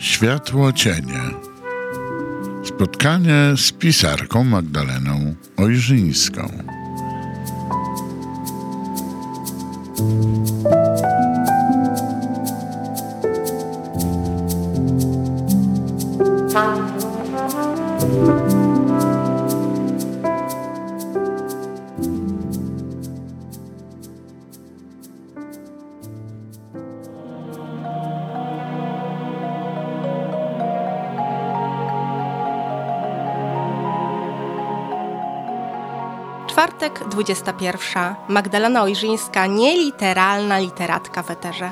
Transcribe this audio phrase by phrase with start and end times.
[0.00, 1.20] Światło cienie.
[2.64, 6.48] Spotkanie z pisarką Magdaleną Ojrzyńską.
[37.12, 38.14] 21.
[38.28, 41.70] Magdalena Ojrzyńska, nieliteralna literatka w eterze.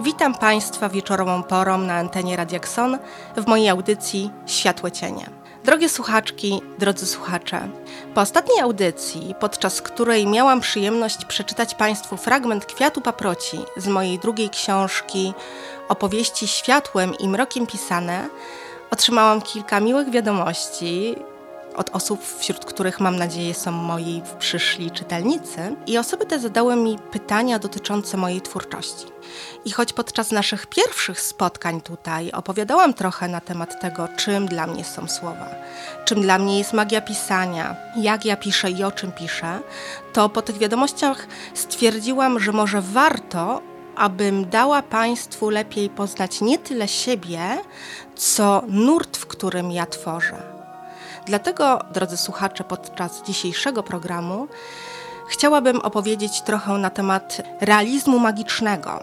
[0.00, 2.98] Witam Państwa wieczorową porą na antenie Radiakson
[3.36, 5.30] w mojej audycji Światłe Cienie.
[5.64, 7.68] Drogie słuchaczki, drodzy słuchacze,
[8.14, 14.50] po ostatniej audycji, podczas której miałam przyjemność przeczytać Państwu fragment Kwiatu Paproci z mojej drugiej
[14.50, 15.34] książki
[15.88, 18.28] opowieści światłem i mrokiem pisane,
[18.90, 21.16] otrzymałam kilka miłych wiadomości
[21.76, 26.98] od osób, wśród których mam nadzieję są moi przyszli czytelnicy, i osoby te zadały mi
[27.10, 29.06] pytania dotyczące mojej twórczości.
[29.64, 34.84] I choć podczas naszych pierwszych spotkań tutaj opowiadałam trochę na temat tego, czym dla mnie
[34.84, 35.48] są słowa,
[36.04, 39.60] czym dla mnie jest magia pisania, jak ja piszę i o czym piszę,
[40.12, 43.62] to po tych wiadomościach stwierdziłam, że może warto
[43.96, 47.40] abym dała Państwu lepiej poznać nie tyle siebie,
[48.16, 50.51] co nurt, w którym ja tworzę.
[51.26, 54.48] Dlatego, drodzy słuchacze, podczas dzisiejszego programu
[55.28, 59.02] chciałabym opowiedzieć trochę na temat realizmu magicznego.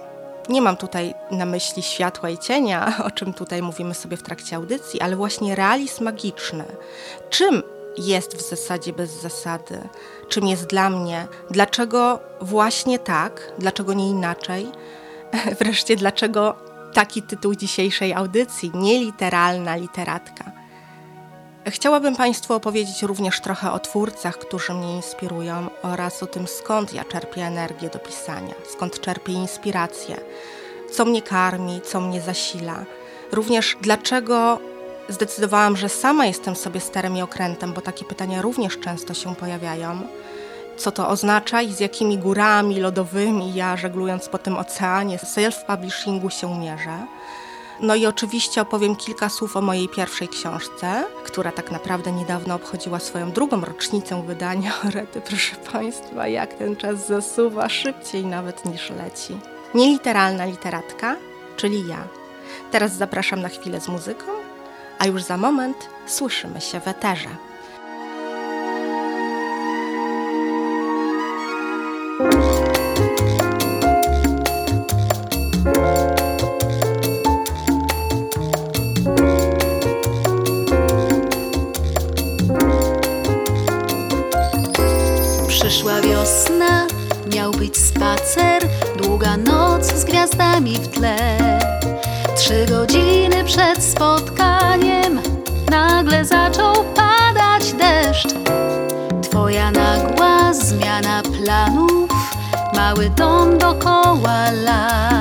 [0.50, 4.56] Nie mam tutaj na myśli światła i cienia, o czym tutaj mówimy sobie w trakcie
[4.56, 6.66] audycji, ale właśnie realizm magiczny.
[7.30, 7.64] Czym
[7.98, 9.90] jest w zasadzie bez zasady?
[10.30, 11.28] Czym jest dla mnie?
[11.50, 13.52] Dlaczego właśnie tak?
[13.60, 14.68] Dlaczego nie inaczej?
[15.60, 16.56] Wreszcie, dlaczego
[16.94, 20.59] taki tytuł dzisiejszej audycji, nieliteralna literatka?
[21.68, 27.06] Chciałabym Państwu opowiedzieć również trochę o twórcach, którzy mnie inspirują oraz o tym, skąd ja
[27.06, 30.18] czerpię energię do pisania, skąd czerpię inspirację,
[30.92, 32.86] co mnie karmi, co mnie zasila.
[33.32, 34.60] Również dlaczego
[35.10, 40.00] zdecydowałam, że sama jestem sobie sterem i okrętem, bo takie pytania również często się pojawiają.
[40.78, 46.60] Co to oznacza i z jakimi górami lodowymi ja, żeglując po tym oceanie self-publishingu się
[46.60, 47.06] mierzę.
[47.82, 53.00] No i oczywiście opowiem kilka słów o mojej pierwszej książce, która tak naprawdę niedawno obchodziła
[53.00, 54.72] swoją drugą rocznicę wydania.
[54.94, 59.38] Rety, proszę Państwa, jak ten czas zasuwa szybciej nawet niż leci.
[59.74, 61.16] Nieliteralna literatka,
[61.58, 62.08] czyli ja.
[62.72, 64.26] Teraz zapraszam na chwilę z muzyką,
[65.00, 67.49] a już za moment słyszymy się w eterze.
[103.16, 103.90] どんどこ
[104.22, 105.19] わら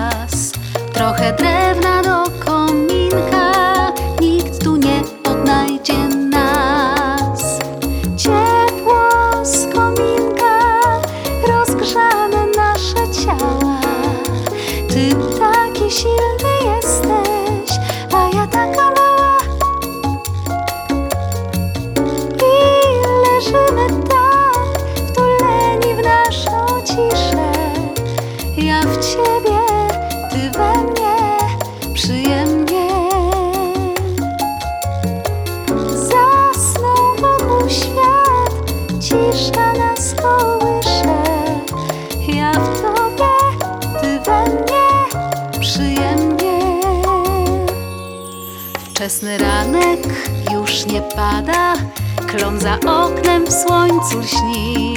[54.01, 54.95] w słońcu lśni.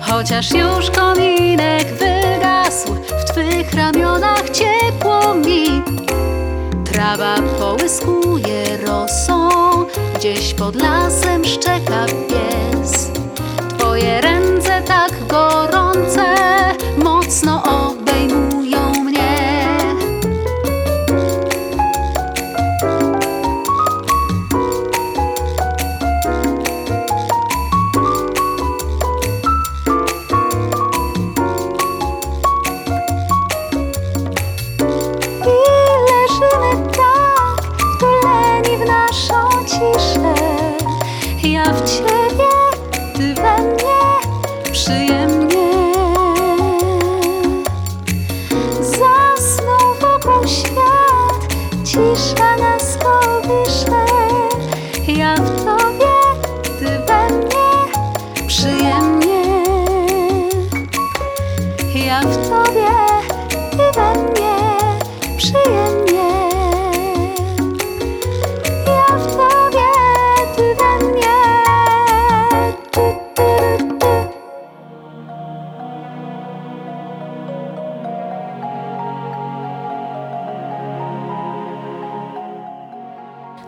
[0.00, 5.82] Chociaż już kominek wygasł, w twych ramionach ciepło mi.
[6.84, 9.48] Trawa połyskuje rosą,
[10.14, 12.73] gdzieś pod lasem szczeka pies.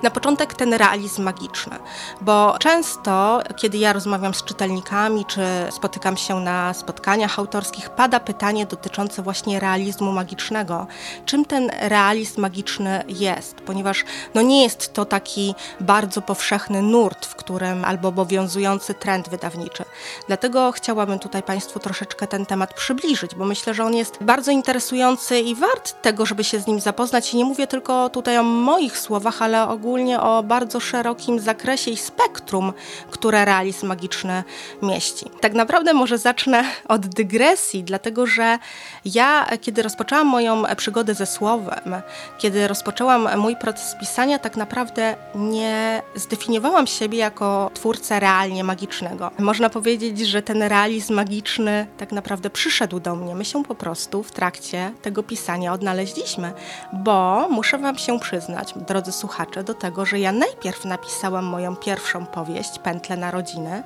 [0.07, 1.79] Na początek ten realizm magiczny,
[2.21, 8.67] bo często, kiedy ja rozmawiam z czytelnikami, czy spotykam się na spotkaniach autorskich, pada pytanie
[8.67, 10.87] dotyczące właśnie realizmu magicznego.
[11.25, 13.57] Czym ten realizm magiczny jest?
[13.57, 14.05] Ponieważ
[14.35, 19.85] no nie jest to taki bardzo powszechny nurt, w którym albo obowiązujący trend wydawniczy.
[20.27, 25.41] Dlatego chciałabym tutaj Państwu troszeczkę ten temat przybliżyć, bo myślę, że on jest bardzo interesujący
[25.41, 27.35] i wart tego, żeby się z nim zapoznać.
[27.35, 31.97] I nie mówię tylko tutaj o moich słowach, ale ogólnie o bardzo szerokim zakresie i
[31.97, 32.73] spektrum,
[33.11, 34.45] które realizm magiczny
[34.83, 35.31] mieści.
[35.41, 38.59] Tak naprawdę może zacznę od dygresji, dlatego że
[39.05, 42.03] ja, kiedy rozpoczęłam moją przygodę ze słowem,
[42.39, 49.31] kiedy rozpoczęłam mój proces pisania, tak naprawdę nie zdefiniowałam siebie jako twórcę realnie magicznego.
[49.39, 53.35] Można powiedzieć, że ten realizm magiczny tak naprawdę przyszedł do mnie.
[53.35, 56.53] My się po prostu w trakcie tego pisania odnaleźliśmy,
[56.93, 62.27] bo muszę Wam się przyznać, drodzy słuchacze, do tego, że ja najpierw napisałam moją pierwszą
[62.27, 63.83] powieść, Pętle na rodziny,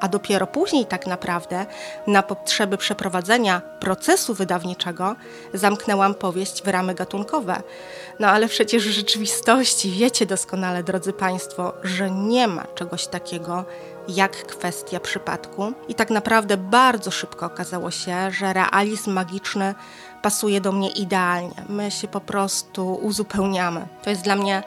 [0.00, 1.66] a dopiero później tak naprawdę
[2.06, 5.16] na potrzeby przeprowadzenia procesu wydawniczego
[5.54, 7.62] zamknęłam powieść w ramy gatunkowe.
[8.20, 13.64] No ale przecież w rzeczywistości wiecie doskonale, drodzy Państwo, że nie ma czegoś takiego
[14.08, 15.72] jak kwestia przypadku.
[15.88, 19.74] I tak naprawdę bardzo szybko okazało się, że realizm magiczny
[20.22, 21.54] pasuje do mnie idealnie.
[21.68, 23.86] My się po prostu uzupełniamy.
[24.02, 24.62] To jest dla mnie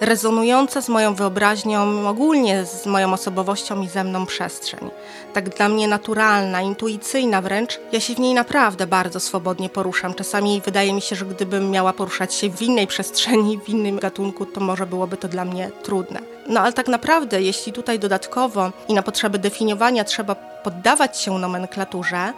[0.00, 4.90] rezonująca z moją wyobraźnią, ogólnie z moją osobowością i ze mną przestrzeń.
[5.32, 7.80] Tak dla mnie naturalna, intuicyjna wręcz.
[7.92, 10.14] Ja się w niej naprawdę bardzo swobodnie poruszam.
[10.14, 14.46] Czasami wydaje mi się, że gdybym miała poruszać się w innej przestrzeni, w innym gatunku,
[14.46, 16.20] to może byłoby to dla mnie trudne.
[16.48, 22.32] No ale tak naprawdę, jeśli tutaj dodatkowo i na potrzeby definiowania trzeba poddawać się nomenklaturze,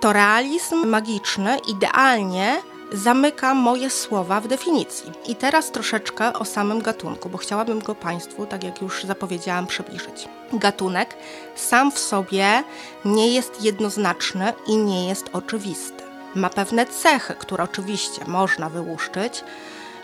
[0.00, 5.12] to realizm magiczny idealnie zamyka moje słowa w definicji.
[5.26, 10.28] I teraz troszeczkę o samym gatunku, bo chciałabym go Państwu, tak jak już zapowiedziałam, przybliżyć.
[10.52, 11.16] Gatunek
[11.56, 12.64] sam w sobie
[13.04, 16.02] nie jest jednoznaczny i nie jest oczywisty.
[16.34, 19.44] Ma pewne cechy, które oczywiście można wyłuszczyć,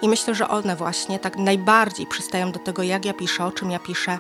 [0.03, 3.71] i myślę, że one właśnie tak najbardziej przystają do tego, jak ja piszę, o czym
[3.71, 4.19] ja piszę,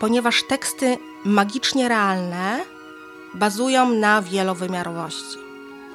[0.00, 2.60] ponieważ teksty magicznie realne
[3.34, 5.43] bazują na wielowymiarowości.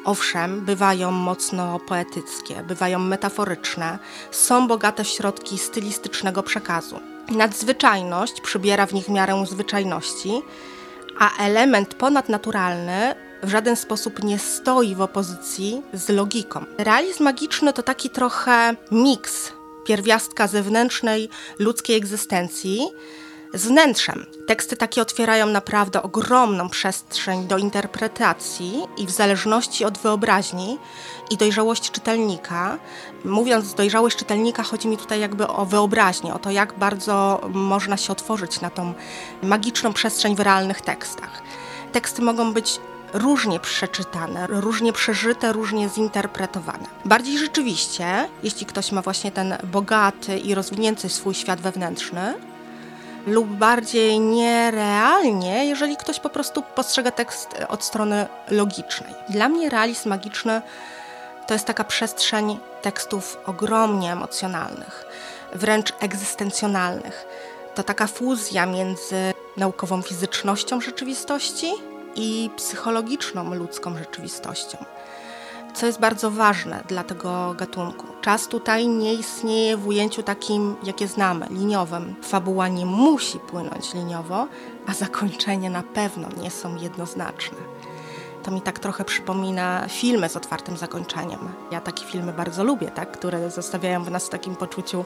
[0.05, 3.99] Owszem, bywają mocno poetyckie, bywają metaforyczne,
[4.31, 6.99] są bogate w środki stylistycznego przekazu.
[7.29, 10.41] Nadzwyczajność przybiera w nich miarę zwyczajności,
[11.19, 16.65] a element ponadnaturalny w żaden sposób nie stoi w opozycji z logiką.
[16.77, 19.51] Realizm magiczny to taki trochę miks
[19.85, 21.29] pierwiastka zewnętrznej
[21.59, 22.87] ludzkiej egzystencji
[23.53, 24.25] z wnętrzem.
[24.47, 30.77] Teksty takie otwierają naprawdę ogromną przestrzeń do interpretacji i w zależności od wyobraźni
[31.31, 32.77] i dojrzałości czytelnika.
[33.25, 38.11] Mówiąc dojrzałość czytelnika, chodzi mi tutaj jakby o wyobraźnię, o to, jak bardzo można się
[38.11, 38.93] otworzyć na tą
[39.43, 41.41] magiczną przestrzeń w realnych tekstach.
[41.91, 42.79] Teksty mogą być
[43.13, 46.85] różnie przeczytane, różnie przeżyte, różnie zinterpretowane.
[47.05, 52.48] Bardziej rzeczywiście, jeśli ktoś ma właśnie ten bogaty i rozwinięty swój świat wewnętrzny,
[53.27, 59.13] lub bardziej nierealnie, jeżeli ktoś po prostu postrzega tekst od strony logicznej.
[59.29, 60.61] Dla mnie realizm magiczny
[61.47, 65.05] to jest taka przestrzeń tekstów ogromnie emocjonalnych,
[65.55, 67.25] wręcz egzystencjonalnych.
[67.75, 71.71] To taka fuzja między naukową fizycznością rzeczywistości
[72.15, 74.77] i psychologiczną ludzką rzeczywistością
[75.73, 78.07] co jest bardzo ważne dla tego gatunku.
[78.21, 82.15] Czas tutaj nie istnieje w ujęciu takim, jakie znamy, liniowym.
[82.21, 84.47] Fabuła nie musi płynąć liniowo,
[84.87, 87.57] a zakończenia na pewno nie są jednoznaczne.
[88.43, 91.39] To mi tak trochę przypomina filmy z otwartym zakończeniem.
[91.71, 93.11] Ja takie filmy bardzo lubię, tak?
[93.11, 95.05] które zostawiają w nas takim poczuciu,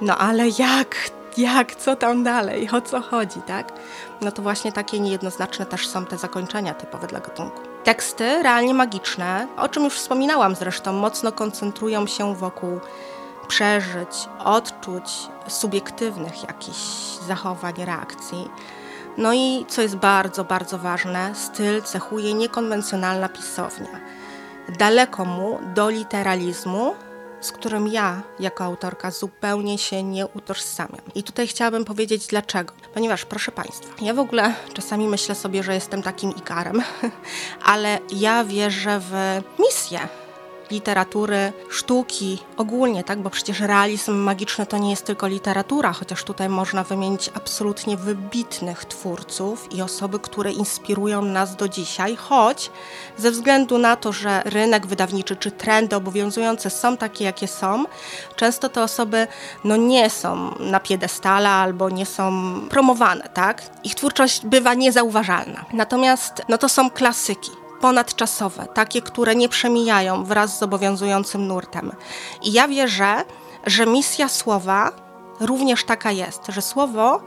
[0.00, 3.72] no ale jak, jak, co tam dalej, o co chodzi, tak?
[4.20, 7.69] No to właśnie takie niejednoznaczne też są te zakończenia typowe dla gatunku.
[7.84, 12.80] Teksty realnie magiczne, o czym już wspominałam zresztą, mocno koncentrują się wokół
[13.48, 16.78] przeżyć, odczuć subiektywnych jakichś
[17.26, 18.50] zachowań, reakcji.
[19.18, 24.00] No i co jest bardzo, bardzo ważne, styl cechuje niekonwencjonalna pisownia.
[24.78, 26.94] Daleko mu do literalizmu,
[27.40, 31.00] z którym ja, jako autorka, zupełnie się nie utożsamiam.
[31.14, 32.74] I tutaj chciałabym powiedzieć dlaczego.
[32.94, 36.82] Ponieważ, proszę Państwa, ja w ogóle czasami myślę sobie, że jestem takim ikarem,
[37.62, 39.12] ale ja wierzę w
[39.58, 40.00] misję
[40.70, 43.18] literatury, sztuki ogólnie, tak?
[43.22, 48.84] Bo przecież realizm magiczny to nie jest tylko literatura, chociaż tutaj można wymienić absolutnie wybitnych
[48.84, 52.70] twórców i osoby, które inspirują nas do dzisiaj, choć
[53.18, 57.84] ze względu na to, że rynek wydawniczy czy trendy obowiązujące są takie, jakie są,
[58.36, 59.26] często te osoby
[59.64, 63.62] no nie są na piedestale albo nie są promowane, tak?
[63.84, 65.64] Ich twórczość bywa niezauważalna.
[65.72, 71.92] Natomiast no to są klasyki ponadczasowe, takie, które nie przemijają wraz z obowiązującym nurtem.
[72.42, 73.24] I ja wierzę,
[73.66, 74.92] że misja słowa
[75.40, 77.20] również taka jest, że słowo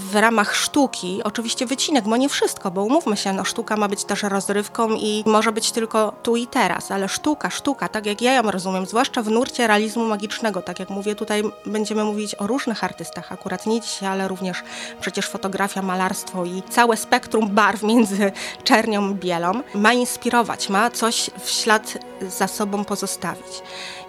[0.00, 4.04] w ramach sztuki, oczywiście wycinek, bo nie wszystko, bo umówmy się, no sztuka ma być
[4.04, 8.32] też rozrywką i może być tylko tu i teraz, ale sztuka, sztuka, tak jak ja
[8.32, 12.84] ją rozumiem, zwłaszcza w nurcie realizmu magicznego, tak jak mówię, tutaj będziemy mówić o różnych
[12.84, 14.62] artystach, akurat nie dzisiaj, ale również
[15.00, 18.32] przecież fotografia, malarstwo i całe spektrum barw między
[18.64, 23.62] czernią i bielą ma inspirować, ma coś w ślad za sobą pozostawić.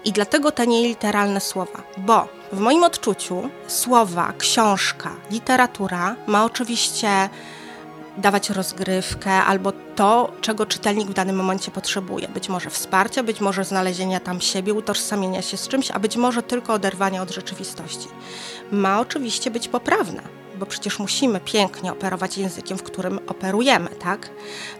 [0.04, 7.28] I dlatego te nieliteralne słowa, bo w moim odczuciu słowa, książka, literatura ma oczywiście
[8.18, 12.28] dawać rozgrywkę albo to, czego czytelnik w danym momencie potrzebuje.
[12.28, 16.42] Być może wsparcia, być może znalezienia tam siebie, utożsamienia się z czymś, a być może
[16.42, 18.08] tylko oderwania od rzeczywistości.
[18.72, 20.22] Ma oczywiście być poprawna,
[20.62, 24.30] bo przecież musimy pięknie operować językiem, w którym operujemy, tak?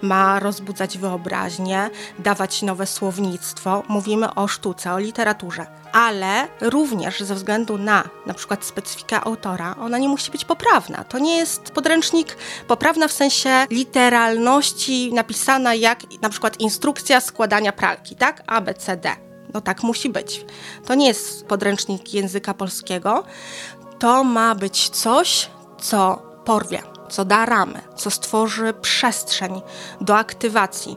[0.02, 3.82] Ma rozbudzać wyobraźnię, dawać nowe słownictwo.
[3.88, 9.98] Mówimy o sztuce, o literaturze, ale również ze względu na na przykład specyfikę autora, ona
[9.98, 11.04] nie musi być poprawna.
[11.04, 12.36] To nie jest podręcznik
[12.68, 18.42] poprawna w sensie literalności napisana jak na przykład instrukcja składania pralki, tak?
[18.46, 19.16] A, B, C, D.
[19.54, 20.44] No tak musi być.
[20.86, 23.24] To nie jest podręcznik języka polskiego.
[23.98, 25.50] To ma być coś,
[25.82, 29.62] co porwie, co da ramy, co stworzy przestrzeń
[30.00, 30.96] do aktywacji,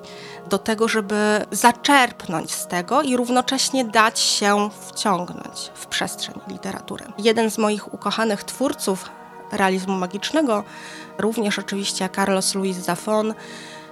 [0.50, 7.06] do tego, żeby zaczerpnąć z tego i równocześnie dać się wciągnąć w przestrzeń literatury.
[7.18, 9.10] Jeden z moich ukochanych twórców
[9.51, 10.63] realizmu magicznego,
[11.18, 13.34] również oczywiście Carlos Luis Zafon,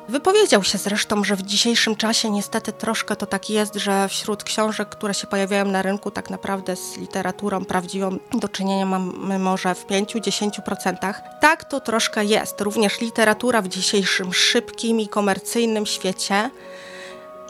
[0.09, 4.89] Wypowiedział się zresztą, że w dzisiejszym czasie niestety troszkę to tak jest, że wśród książek,
[4.89, 9.85] które się pojawiają na rynku, tak naprawdę z literaturą prawdziwą do czynienia mamy może w
[9.85, 11.13] 5-10%.
[11.41, 12.61] Tak to troszkę jest.
[12.61, 16.49] Również literatura w dzisiejszym szybkim i komercyjnym świecie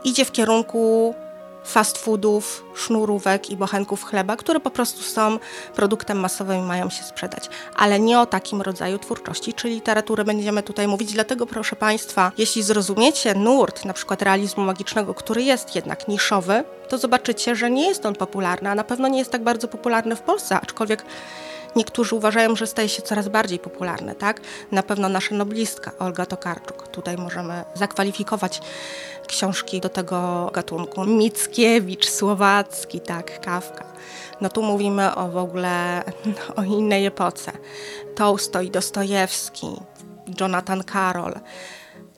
[0.03, 1.15] idzie w kierunku
[1.63, 5.39] fast foodów, sznurówek i bochenków chleba, które po prostu są
[5.75, 7.49] produktem masowym i mają się sprzedać.
[7.75, 11.13] Ale nie o takim rodzaju twórczości czy literatury będziemy tutaj mówić.
[11.13, 16.97] Dlatego proszę Państwa, jeśli zrozumiecie nurt na przykład realizmu magicznego, który jest jednak niszowy, to
[16.97, 20.21] zobaczycie, że nie jest on popularny, a na pewno nie jest tak bardzo popularny w
[20.21, 21.05] Polsce, aczkolwiek
[21.75, 24.41] Niektórzy uważają, że staje się coraz bardziej popularny, tak?
[24.71, 26.87] Na pewno nasza noblistka Olga Tokarczuk.
[26.87, 28.61] Tutaj możemy zakwalifikować
[29.27, 31.05] książki do tego gatunku.
[31.05, 33.85] Mickiewicz, Słowacki, tak, Kawka.
[34.41, 36.03] No tu mówimy o w ogóle
[36.55, 37.51] o innej epoce.
[38.15, 39.67] Tolstoj, Dostojewski,
[40.39, 41.33] Jonathan Carroll.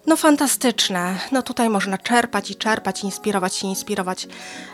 [0.07, 1.19] No fantastyczne.
[1.31, 4.27] No tutaj można czerpać i czerpać, inspirować się, inspirować.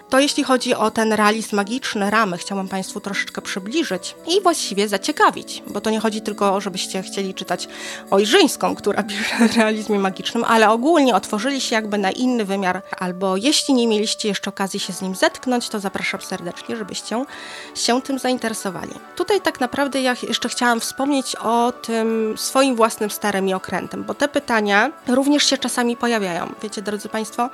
[0.09, 5.63] To jeśli chodzi o ten realizm magiczny, ramy, chciałam Państwu troszeczkę przybliżyć i właściwie zaciekawić,
[5.67, 7.67] bo to nie chodzi tylko o, żebyście chcieli czytać
[8.11, 13.37] Ojrzyńską, która pisze o realizmie magicznym, ale ogólnie otworzyli się jakby na inny wymiar, albo
[13.37, 17.25] jeśli nie mieliście jeszcze okazji się z nim zetknąć, to zapraszam serdecznie, żebyście
[17.75, 18.93] się tym zainteresowali.
[19.15, 24.13] Tutaj tak naprawdę ja jeszcze chciałam wspomnieć o tym swoim własnym starym i okrętem, bo
[24.13, 26.53] te pytania również się czasami pojawiają.
[26.63, 27.49] Wiecie, drodzy Państwo,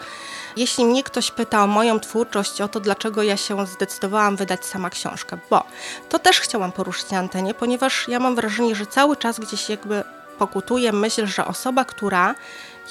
[0.58, 4.90] jeśli mnie ktoś pyta o moją twórczość, o to, dlaczego ja się zdecydowałam wydać sama
[4.90, 5.64] książkę, bo
[6.10, 10.04] to też chciałam poruszyć na antenie, ponieważ ja mam wrażenie, że cały czas gdzieś jakby
[10.40, 12.36] pokutuje myśl, że osoba, która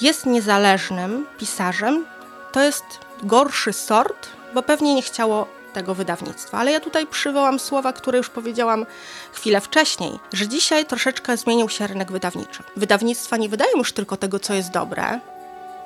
[0.01, 2.05] jest niezależnym pisarzem,
[2.51, 2.85] to jest
[3.23, 6.57] gorszy sort, bo pewnie nie chciało tego wydawnictwa.
[6.57, 8.85] Ale ja tutaj przywołam słowa, które już powiedziałam
[9.31, 12.63] chwilę wcześniej, że dzisiaj troszeczkę zmienił się rynek wydawniczy.
[12.75, 15.19] Wydawnictwa nie wydają już tylko tego, co jest dobre,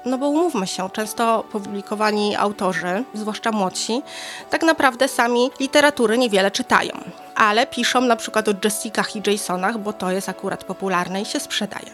[0.06, 4.02] no bo umówmy się, często publikowani autorzy, zwłaszcza młodsi,
[4.50, 6.94] tak naprawdę sami literatury niewiele czytają.
[7.36, 11.40] Ale piszą na przykład o Jessicach i Jasonach, bo to jest akurat popularne i się
[11.40, 11.92] sprzedaje.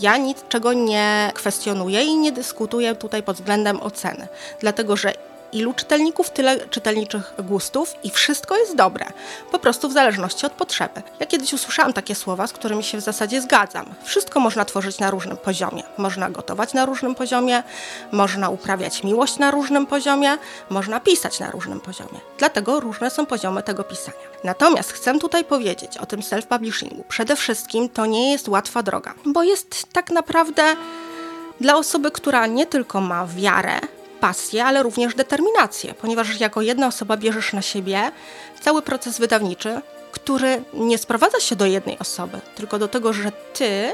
[0.00, 4.28] Ja niczego nie kwestionuję i nie dyskutuję tutaj pod względem oceny,
[4.60, 5.12] dlatego że
[5.52, 9.06] ilu czytelników, tyle czytelniczych gustów i wszystko jest dobre,
[9.52, 11.02] po prostu w zależności od potrzeby.
[11.20, 13.86] Ja kiedyś usłyszałam takie słowa, z którymi się w zasadzie zgadzam.
[14.04, 15.82] Wszystko można tworzyć na różnym poziomie.
[15.98, 17.62] Można gotować na różnym poziomie,
[18.12, 20.38] można uprawiać miłość na różnym poziomie,
[20.70, 22.20] można pisać na różnym poziomie.
[22.38, 24.18] Dlatego różne są poziomy tego pisania.
[24.44, 27.02] Natomiast chcę tutaj powiedzieć o tym self-publishingu.
[27.08, 30.76] Przede wszystkim to nie jest łatwa droga, bo jest tak naprawdę
[31.60, 33.80] dla osoby, która nie tylko ma wiarę,
[34.20, 38.12] pasję, ale również determinację, ponieważ jako jedna osoba bierzesz na siebie
[38.60, 39.80] cały proces wydawniczy,
[40.12, 43.92] który nie sprowadza się do jednej osoby, tylko do tego, że ty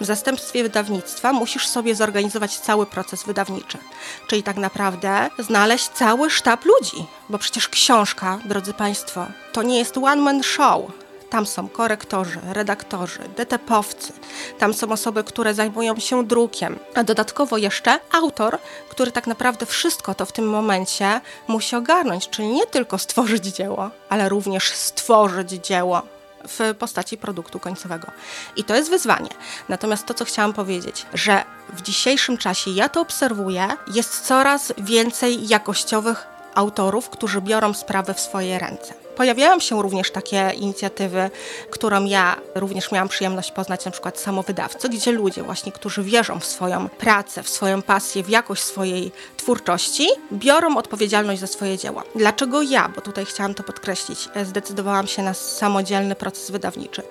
[0.00, 3.78] w zastępstwie wydawnictwa musisz sobie zorganizować cały proces wydawniczy.
[4.26, 9.98] Czyli tak naprawdę znaleźć cały sztab ludzi, bo przecież książka, drodzy Państwo, to nie jest
[9.98, 10.82] one-man show.
[11.30, 14.12] Tam są korektorzy, redaktorzy, DTP-owcy,
[14.58, 18.58] tam są osoby, które zajmują się drukiem, a dodatkowo jeszcze autor,
[18.88, 23.90] który tak naprawdę wszystko to w tym momencie musi ogarnąć, czyli nie tylko stworzyć dzieło,
[24.08, 26.02] ale również stworzyć dzieło
[26.48, 28.10] w postaci produktu końcowego.
[28.56, 29.30] I to jest wyzwanie.
[29.68, 35.48] Natomiast to, co chciałam powiedzieć, że w dzisiejszym czasie ja to obserwuję, jest coraz więcej
[35.48, 38.94] jakościowych autorów, którzy biorą sprawę w swoje ręce.
[39.18, 41.30] Pojawiają się również takie inicjatywy,
[41.70, 46.44] którą ja również miałam przyjemność poznać, na przykład samowydawcy, gdzie ludzie właśnie, którzy wierzą w
[46.44, 52.02] swoją pracę, w swoją pasję, w jakość swojej twórczości, biorą odpowiedzialność za swoje dzieła.
[52.14, 57.02] Dlaczego ja, bo tutaj chciałam to podkreślić, zdecydowałam się na samodzielny proces wydawniczy?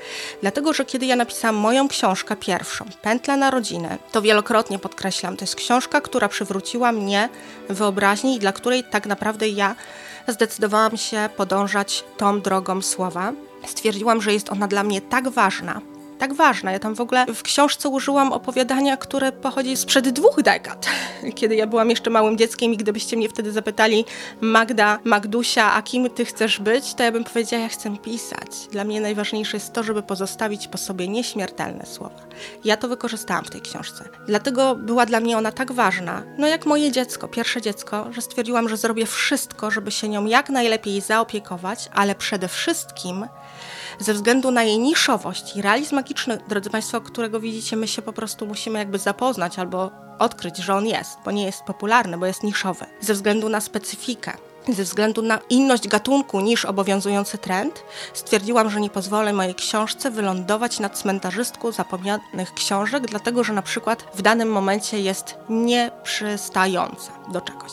[0.42, 5.44] Dlatego, że kiedy ja napisałam moją książkę pierwszą, Pętla na rodzinę, to wielokrotnie podkreślam, to
[5.44, 7.30] jest książka, która przywróciła mnie
[7.70, 9.76] wyobraźni i dla której tak naprawdę ja
[10.28, 13.34] zdecydowałam się podążać tą drogą słowa.
[13.66, 15.82] Stwierdziłam, że jest ona dla mnie tak ważna,
[16.18, 16.72] tak ważna.
[16.72, 20.90] Ja tam w ogóle w książce użyłam opowiadania, które pochodzi sprzed dwóch dekad,
[21.36, 24.06] kiedy ja byłam jeszcze małym dzieckiem i gdybyście mnie wtedy zapytali
[24.42, 28.68] Magda, Magdusia, a kim ty chcesz być, to ja bym powiedziała, ja chcę pisać.
[28.72, 32.20] Dla mnie najważniejsze jest to, żeby pozostawić po sobie nieśmiertelne słowa.
[32.66, 34.04] Ja to wykorzystałam w tej książce.
[34.28, 38.70] Dlatego była dla mnie ona tak ważna, no jak moje dziecko, pierwsze dziecko, że stwierdziłam,
[38.70, 43.26] że zrobię wszystko, żeby się nią jak najlepiej zaopiekować, ale przede wszystkim
[44.00, 48.14] ze względu na jej niszowość i realizm magiczny, drodzy Państwo, którego widzicie, my się po
[48.14, 52.44] prostu musimy jakby zapoznać albo odkryć, że on jest, bo nie jest popularny, bo jest
[52.44, 52.86] niszowy.
[53.02, 54.34] Ze względu na specyfikę,
[54.70, 57.84] ze względu na inność gatunku niż obowiązujący trend,
[58.14, 64.06] stwierdziłam, że nie pozwolę mojej książce wylądować na cmentarzystku zapomnianych książek, dlatego że na przykład
[64.14, 67.72] w danym momencie jest nieprzystająca do czegoś.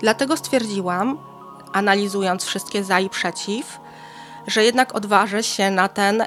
[0.00, 1.18] Dlatego stwierdziłam,
[1.72, 3.78] analizując wszystkie za i przeciw,
[4.46, 6.26] że jednak odważę się na ten e,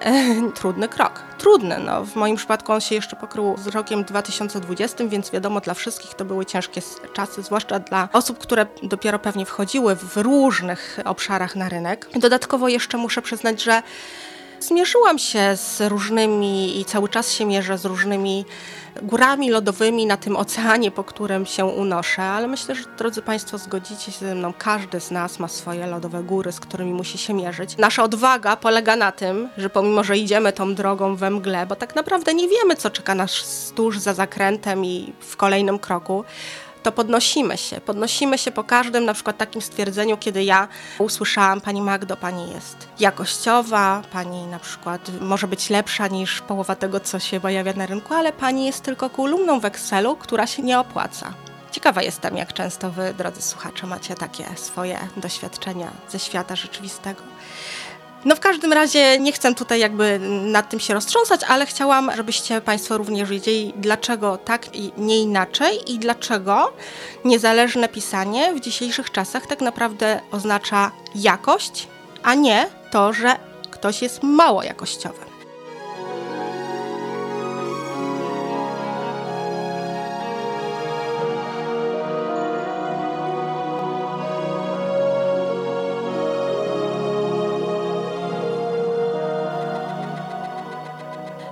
[0.56, 1.24] trudny krok.
[1.38, 5.74] Trudny, no w moim przypadku on się jeszcze pokrył z rokiem 2020, więc wiadomo, dla
[5.74, 6.82] wszystkich to były ciężkie
[7.14, 12.08] czasy, zwłaszcza dla osób, które dopiero pewnie wchodziły w różnych obszarach na rynek.
[12.16, 13.82] Dodatkowo jeszcze muszę przyznać, że
[14.60, 18.46] zmierzyłam się z różnymi i cały czas się mierzę z różnymi
[19.02, 24.12] górami lodowymi na tym oceanie, po którym się unoszę, ale myślę, że drodzy Państwo zgodzicie
[24.12, 27.78] się ze mną, każdy z nas ma swoje lodowe góry, z którymi musi się mierzyć.
[27.78, 31.96] Nasza odwaga polega na tym, że pomimo, że idziemy tą drogą we mgle, bo tak
[31.96, 33.32] naprawdę nie wiemy, co czeka nas
[33.76, 36.24] tuż za zakrętem i w kolejnym kroku,
[36.84, 37.82] to podnosimy się.
[37.82, 40.68] Podnosimy się po każdym na przykład takim stwierdzeniu, kiedy ja
[41.00, 47.00] usłyszałam Pani Magdo, Pani jest jakościowa, Pani na przykład może być lepsza niż połowa tego,
[47.00, 50.80] co się pojawia na rynku, ale Pani jest tylko kolumną w Excelu, która się nie
[50.80, 51.34] opłaca.
[51.72, 57.22] Ciekawa jestem, jak często Wy, drodzy słuchacze, macie takie swoje doświadczenia ze świata rzeczywistego.
[58.26, 62.62] No w każdym razie nie chcę tutaj jakby nad tym się roztrząsać, ale chciałam, żebyście
[62.62, 66.74] Państwo również wiedzieli, dlaczego tak i nie inaczej i dlaczego
[67.26, 71.88] niezależne pisanie w dzisiejszych czasach tak naprawdę oznacza jakość,
[72.24, 73.36] a nie to, że
[73.72, 75.29] ktoś jest mało jakościowy.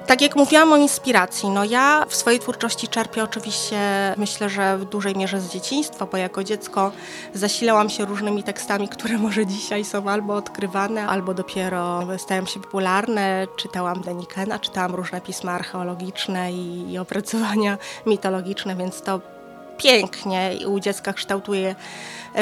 [0.07, 3.77] Tak jak mówiłam o inspiracji, no ja w swojej twórczości czerpię oczywiście,
[4.17, 6.91] myślę, że w dużej mierze z dzieciństwa, bo jako dziecko
[7.33, 13.47] zasilałam się różnymi tekstami, które może dzisiaj są albo odkrywane, albo dopiero stają się popularne.
[13.55, 19.36] Czytałam Denikena, czytałam różne pisma archeologiczne i, i opracowania mitologiczne, więc to
[19.77, 21.75] pięknie i u dziecka kształtuje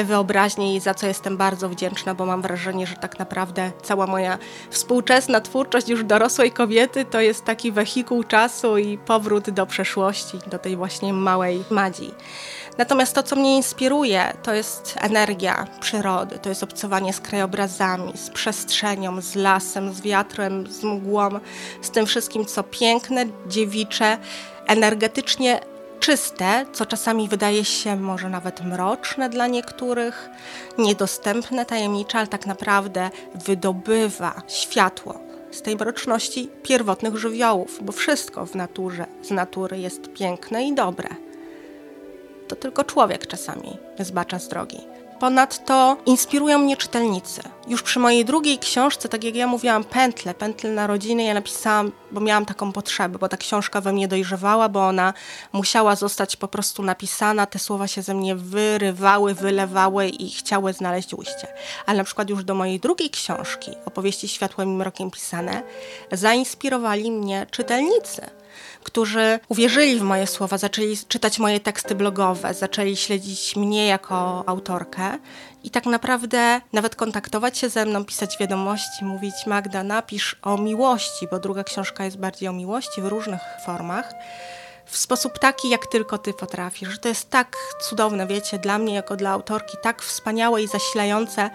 [0.04, 4.38] wyobraźnię i za co jestem bardzo wdzięczna, bo mam wrażenie, że tak naprawdę cała moja
[4.70, 10.58] współczesna twórczość już dorosłej kobiety to jest taki wehikuł czasu i powrót do przeszłości, do
[10.58, 12.10] tej właśnie małej Madzi.
[12.78, 18.30] Natomiast to, co mnie inspiruje, to jest energia przyrody, to jest obcowanie z krajobrazami, z
[18.30, 21.28] przestrzenią, z lasem, z wiatrem, z mgłą,
[21.82, 24.18] z tym wszystkim, co piękne, dziewicze,
[24.66, 25.60] energetycznie
[26.00, 30.28] czyste, co czasami wydaje się może nawet mroczne dla niektórych,
[30.78, 38.54] niedostępne, tajemnicze, ale tak naprawdę wydobywa światło z tej mroczności pierwotnych żywiołów, bo wszystko w
[38.54, 41.08] naturze, z natury jest piękne i dobre.
[42.48, 44.95] To tylko człowiek czasami zbacza z drogi.
[45.18, 47.42] Ponadto inspirują mnie czytelnicy.
[47.68, 51.92] Już przy mojej drugiej książce, tak jak ja mówiłam, pętle, pętle na rodziny, ja napisałam,
[52.12, 55.14] bo miałam taką potrzebę, bo ta książka we mnie dojrzewała, bo ona
[55.52, 61.14] musiała zostać po prostu napisana, te słowa się ze mnie wyrywały, wylewały i chciały znaleźć
[61.14, 61.48] ujście.
[61.86, 65.62] Ale na przykład już do mojej drugiej książki, opowieści światłem i mrokiem pisane,
[66.12, 68.26] zainspirowali mnie czytelnicy
[68.86, 75.18] którzy uwierzyli w moje słowa, zaczęli czytać moje teksty blogowe, zaczęli śledzić mnie jako autorkę
[75.64, 81.26] i tak naprawdę nawet kontaktować się ze mną, pisać wiadomości, mówić Magda, napisz o miłości,
[81.30, 84.12] bo druga książka jest bardziej o miłości w różnych formach
[84.86, 86.98] w sposób taki, jak tylko ty potrafisz.
[86.98, 91.50] To jest tak cudowne, wiecie, dla mnie jako dla autorki, tak wspaniałe i zasilające,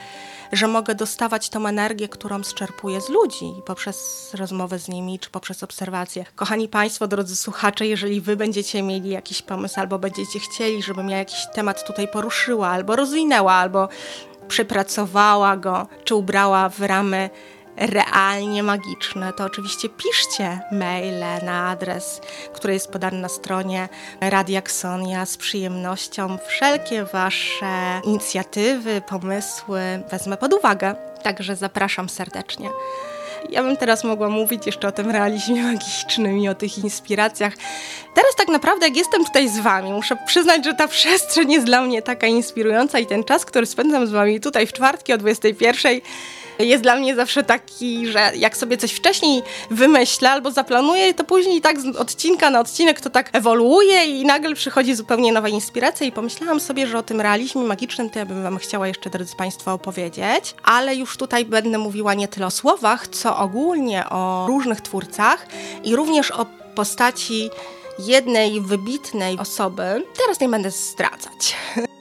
[0.52, 5.64] że mogę dostawać tą energię, którą zczerpuję z ludzi poprzez rozmowę z nimi czy poprzez
[5.64, 6.26] obserwacje.
[6.36, 11.18] Kochani Państwo, drodzy słuchacze, jeżeli Wy będziecie mieli jakiś pomysł albo będziecie chcieli, żebym ja
[11.18, 13.90] jakiś temat tutaj poruszyła, albo rozwinęła, albo
[14.48, 17.30] przepracowała go, czy ubrała w ramy
[17.82, 22.22] realnie magiczne, to oczywiście piszcie maile na adres,
[22.54, 23.90] który jest podany na stronie
[24.22, 25.08] Radiakson.
[25.08, 30.96] Ja z przyjemnością wszelkie Wasze inicjatywy, pomysły wezmę pod uwagę.
[31.24, 32.70] Także zapraszam serdecznie.
[33.50, 37.54] Ja bym teraz mogła mówić jeszcze o tym realizmie magicznym i o tych inspiracjach.
[38.16, 41.82] Teraz tak naprawdę, jak jestem tutaj z Wami, muszę przyznać, że ta przestrzeń jest dla
[41.82, 46.02] mnie taka inspirująca i ten czas, który spędzam z Wami tutaj w czwartki o 21
[46.66, 51.62] jest dla mnie zawsze taki, że jak sobie coś wcześniej wymyślę albo zaplanuję, to później
[51.62, 56.12] tak z odcinka na odcinek to tak ewoluuje i nagle przychodzi zupełnie nowa inspiracja i
[56.12, 59.74] pomyślałam sobie, że o tym realizmie magicznym to ja bym wam chciała jeszcze, drodzy Państwo,
[59.74, 65.48] opowiedzieć, ale już tutaj będę mówiła nie tyle o słowach, co ogólnie o różnych twórcach
[65.84, 66.46] i również o
[66.76, 67.50] postaci
[68.00, 70.04] jednej wybitnej osoby.
[70.18, 71.56] Teraz nie będę zdradzać.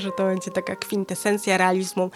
[0.00, 2.10] że to będzie taka kwintesencja realizmu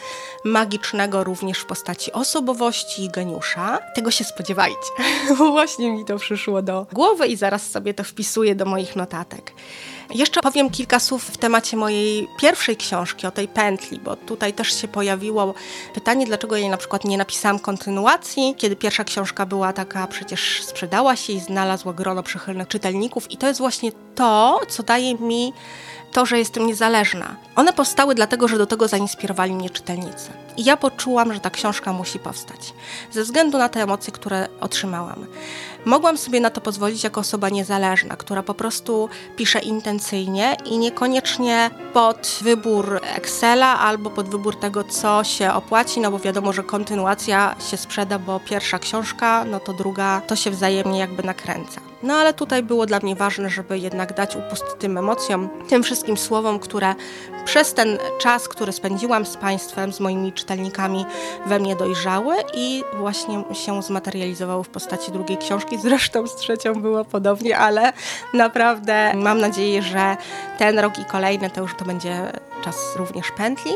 [0.45, 3.79] magicznego również w postaci osobowości i geniusza.
[3.95, 4.91] Tego się spodziewajcie,
[5.53, 9.53] właśnie mi to przyszło do głowy i zaraz sobie to wpisuję do moich notatek.
[10.15, 14.81] Jeszcze powiem kilka słów w temacie mojej pierwszej książki, o tej pętli, bo tutaj też
[14.81, 15.55] się pojawiło
[15.95, 21.17] pytanie, dlaczego ja na przykład nie napisałam kontynuacji, kiedy pierwsza książka była taka, przecież sprzedała
[21.17, 25.53] się i znalazła grono przychylnych czytelników i to jest właśnie to, co daje mi
[26.13, 27.37] to, że jestem niezależna.
[27.57, 30.31] One powstały dlatego, że do tego zainspirowali mnie czytelnicy.
[30.57, 32.75] I ja poczułam, że ta książka musi powstać,
[33.13, 35.27] ze względu na te emocje, które otrzymałam.
[35.85, 41.71] Mogłam sobie na to pozwolić jako osoba niezależna, która po prostu pisze intencyjnie i niekoniecznie
[41.93, 47.57] pod wybór Excela albo pod wybór tego, co się opłaci, no bo wiadomo, że kontynuacja
[47.71, 51.81] się sprzeda, bo pierwsza książka, no to druga, to się wzajemnie jakby nakręca.
[52.03, 56.17] No ale tutaj było dla mnie ważne, żeby jednak dać upust tym emocjom, tym wszystkim
[56.17, 56.95] słowom, które
[57.45, 61.07] przez ten czas, który spędziłam z Państwem, z moimi czytelnikami,
[61.47, 65.79] we mnie dojrzały i właśnie się zmaterializowały w postaci drugiej książki.
[65.79, 67.93] Zresztą z trzecią było podobnie, ale
[68.35, 70.17] naprawdę mam nadzieję, że
[70.59, 73.73] ten rok i kolejny to już to będzie czas również pętli.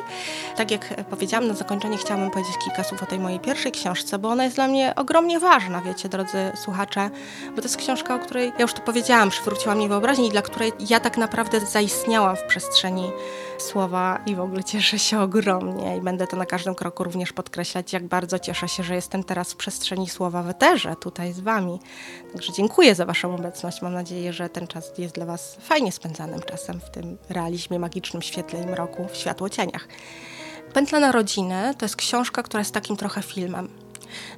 [0.57, 4.29] Tak jak powiedziałam na zakończenie, chciałabym powiedzieć kilka słów o tej mojej pierwszej książce, bo
[4.29, 7.11] ona jest dla mnie ogromnie ważna, wiecie, drodzy słuchacze,
[7.51, 10.42] bo to jest książka, o której ja już to powiedziałam, przywróciła mi wyobraźnię i dla
[10.42, 13.11] której ja tak naprawdę zaistniałam w przestrzeni
[13.59, 17.92] słowa i w ogóle cieszę się ogromnie i będę to na każdym kroku również podkreślać,
[17.92, 21.81] jak bardzo cieszę się, że jestem teraz w przestrzeni słowa w eterze, tutaj z Wami.
[22.33, 23.83] Także dziękuję za Waszą obecność.
[23.83, 28.22] Mam nadzieję, że ten czas jest dla Was fajnie spędzanym czasem w tym realizmie magicznym,
[28.22, 29.88] świetle i mroku, w światłocieniach.
[30.72, 33.68] Pętla na rodzinę to jest książka, która jest takim trochę filmem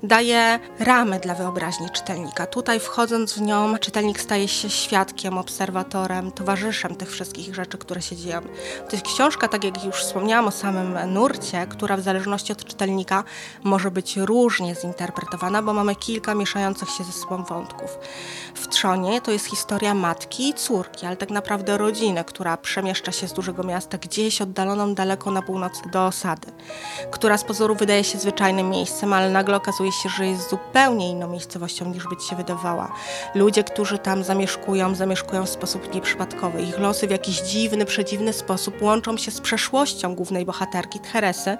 [0.02, 2.46] daje ramy dla wyobraźni czytelnika.
[2.46, 8.16] Tutaj wchodząc w nią, czytelnik staje się świadkiem, obserwatorem, towarzyszem tych wszystkich rzeczy, które się
[8.16, 8.40] dzieją.
[8.88, 13.24] To jest książka, tak jak już wspomniałam o samym nurcie, która w zależności od czytelnika
[13.64, 17.98] może być różnie zinterpretowana, bo mamy kilka mieszających się ze sobą wątków.
[18.54, 23.28] W Trzonie to jest historia matki i córki, ale tak naprawdę rodziny, która przemieszcza się
[23.28, 26.52] z dużego miasta gdzieś oddaloną daleko na północ do osady,
[27.10, 31.28] która z pozoru wydaje się zwyczajnym miejscem, ale nagle okazuje się, że jest zupełnie inną
[31.28, 32.92] miejscowością niż być się wydawała.
[33.34, 36.62] Ludzie, którzy tam zamieszkują, zamieszkują w sposób nieprzypadkowy.
[36.62, 41.56] Ich losy w jakiś dziwny, przedziwny sposób łączą się z przeszłością głównej bohaterki Teresy,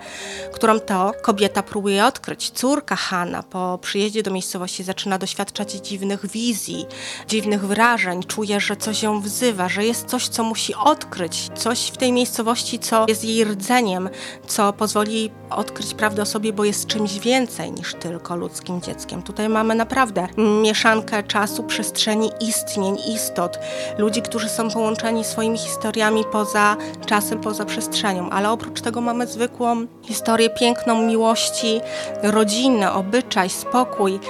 [0.53, 2.51] którą to kobieta próbuje odkryć.
[2.51, 6.87] Córka Hanna po przyjeździe do miejscowości zaczyna doświadczać dziwnych wizji,
[7.29, 11.97] dziwnych wrażeń, czuje, że coś ją wzywa, że jest coś, co musi odkryć, coś w
[11.97, 14.11] tej miejscowości, co jest jej rdzeniem,
[14.47, 19.23] co pozwoli odkryć prawdę o sobie, bo jest czymś więcej niż tylko ludzkim dzieckiem.
[19.23, 20.29] Tutaj mamy naprawdę
[20.63, 23.59] mieszankę czasu, przestrzeni, istnień, istot,
[23.99, 29.87] ludzi, którzy są połączeni swoimi historiami poza czasem, poza przestrzenią, ale oprócz tego mamy zwykłą
[30.03, 31.81] historię piękną miłości
[32.23, 34.21] rodziny, obyczaj, spokój,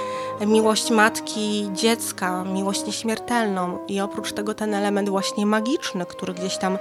[0.47, 6.77] miłość matki, dziecka, miłość nieśmiertelną i oprócz tego ten element właśnie magiczny, który gdzieś tam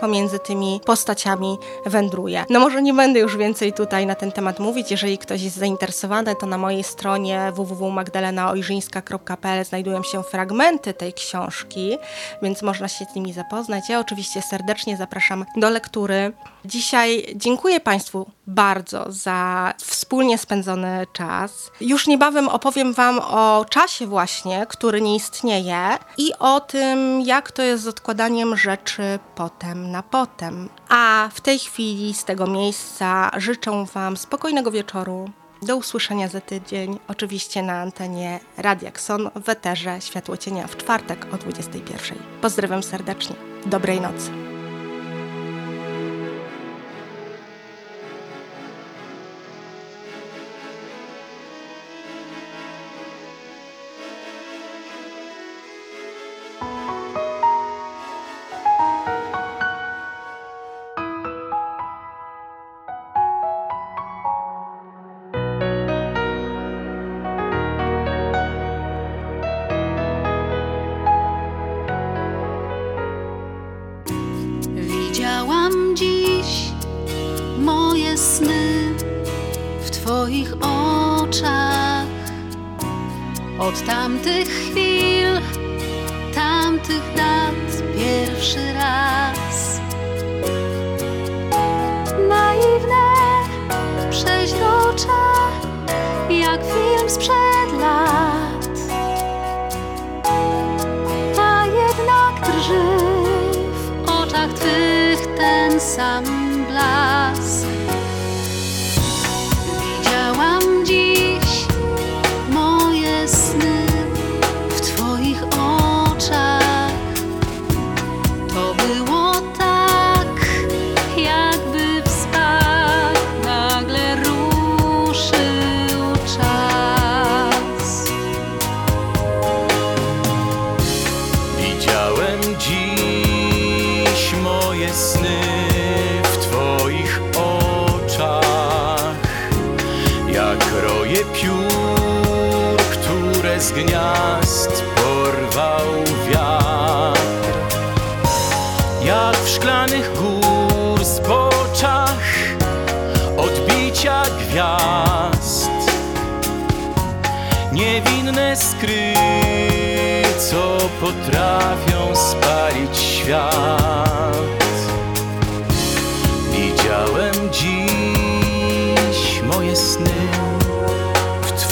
[0.00, 2.44] pomiędzy tymi postaciami wędruje.
[2.50, 4.90] No może nie będę już więcej tutaj na ten temat mówić.
[4.90, 11.98] Jeżeli ktoś jest zainteresowany, to na mojej stronie www.magdalenaojrzyńska.pl znajdują się fragmenty tej książki,
[12.42, 13.88] więc można się z nimi zapoznać.
[13.88, 16.32] Ja oczywiście serdecznie zapraszam do lektury.
[16.64, 21.70] Dzisiaj dziękuję Państwu bardzo za wspólnie spędzony czas.
[21.80, 27.62] Już niebawem opowiem Wam o czasie właśnie, który nie istnieje i o tym, jak to
[27.62, 30.68] jest z odkładaniem rzeczy potem na potem.
[30.88, 35.30] A w tej chwili z tego miejsca życzę Wam spokojnego wieczoru.
[35.62, 41.38] Do usłyszenia za tydzień, oczywiście na antenie Radiakson w Eterze Światło Cienia w czwartek o
[41.38, 42.18] 21.
[42.40, 43.36] Pozdrawiam serdecznie.
[43.66, 44.53] Dobrej nocy.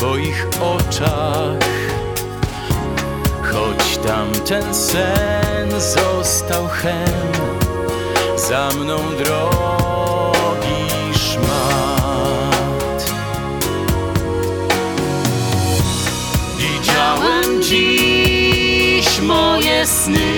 [0.03, 1.59] Twoich oczach,
[3.43, 7.33] choć tamten sen został hen
[8.37, 9.55] za mną drogi
[11.15, 13.13] szmat.
[16.59, 20.33] Widziałem dziś moje sny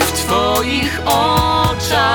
[0.00, 2.10] w Twoich oczach,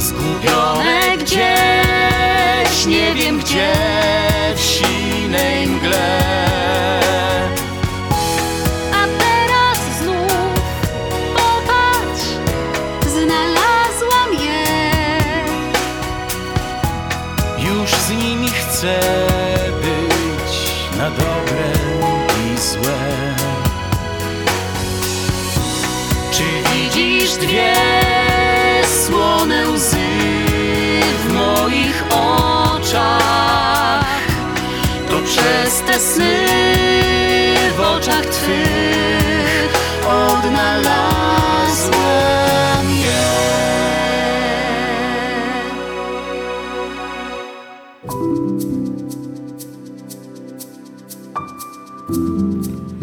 [0.00, 3.72] zgubione gdzieś, nie wiem gdzie,
[36.00, 36.46] sny
[37.76, 39.72] w oczach twych
[42.88, 43.28] je.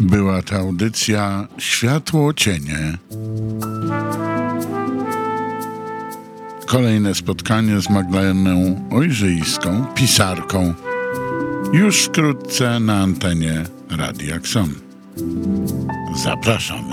[0.00, 2.98] Była to audycja Światło Cienie.
[6.66, 10.74] Kolejne spotkanie z Magdaleną Ojrzyjską, pisarką,
[11.72, 14.74] już wkrótce na antenie Radia Kson.
[16.16, 16.85] Zapraszamy.